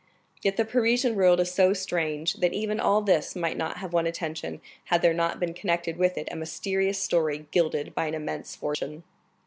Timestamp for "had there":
4.85-5.13